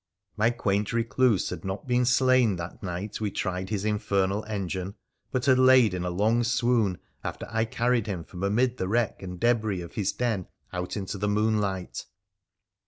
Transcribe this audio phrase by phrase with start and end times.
[0.35, 4.95] My quaint recluse had not been slain that night we tried his infernal engine,
[5.31, 9.21] but had lain in a long swoon after I carried him from amid the wreck
[9.21, 12.07] and debris of his den out into the moonlight.